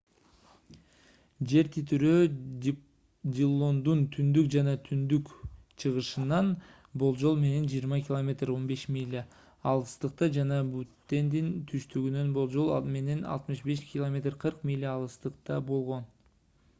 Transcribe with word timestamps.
жер 1.49 1.67
титирөө 1.73 2.21
диллондун 3.39 3.99
түндүк 4.15 4.47
жана 4.55 4.73
түндүк-чыгышынан 4.87 6.49
болжол 7.05 7.37
менен 7.43 7.69
20 7.75 8.03
км. 8.09 8.33
15 8.63 8.89
миля 9.01 9.23
алыстыкта 9.75 10.31
жана 10.41 10.59
буттендин 10.73 11.53
түштүгүнөн 11.75 12.35
болжол 12.41 12.73
менен 12.97 13.25
65 13.37 13.87
км. 13.93 14.21
40 14.49 14.69
миля 14.75 14.93
алыстыкта 14.97 15.63
болгон 15.73 16.13